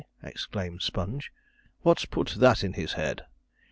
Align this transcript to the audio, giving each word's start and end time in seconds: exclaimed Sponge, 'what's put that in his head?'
exclaimed 0.23 0.81
Sponge, 0.81 1.31
'what's 1.83 2.05
put 2.05 2.29
that 2.39 2.63
in 2.63 2.73
his 2.73 2.93
head?' 2.93 3.23